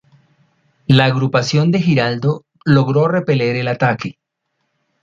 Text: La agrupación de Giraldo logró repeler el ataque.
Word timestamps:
La 0.87 1.05
agrupación 1.05 1.69
de 1.71 1.79
Giraldo 1.79 2.43
logró 2.65 3.07
repeler 3.07 3.55
el 3.55 3.67
ataque. 3.67 4.17